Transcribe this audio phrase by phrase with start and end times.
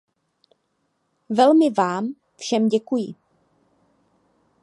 [1.29, 3.15] Velmi vám všem děkuji.